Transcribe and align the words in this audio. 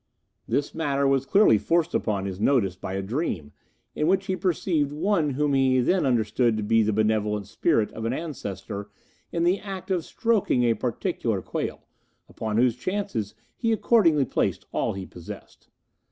This 0.47 0.73
matter 0.73 1.07
was 1.07 1.27
clearly 1.27 1.59
forced 1.59 1.93
upon 1.93 2.25
his 2.25 2.39
notice 2.39 2.75
by 2.75 2.93
a 2.93 3.03
dream, 3.03 3.51
in 3.93 4.07
which 4.07 4.25
he 4.25 4.35
perceived 4.35 4.91
one 4.91 5.29
whom 5.29 5.53
he 5.53 5.79
then 5.79 6.07
understood 6.07 6.57
to 6.57 6.63
be 6.63 6.81
the 6.81 6.91
benevolent 6.91 7.45
spirit 7.45 7.91
of 7.91 8.03
an 8.05 8.11
ancestor 8.11 8.89
in 9.31 9.43
the 9.43 9.59
act 9.59 9.91
of 9.91 10.03
stroking 10.03 10.63
a 10.63 10.73
particular 10.73 11.43
quail, 11.43 11.85
upon 12.27 12.57
whose 12.57 12.75
chances 12.75 13.35
he 13.55 13.71
accordingly 13.71 14.25
placed 14.25 14.65
all 14.71 14.93
he 14.93 15.05
possessed. 15.05 15.69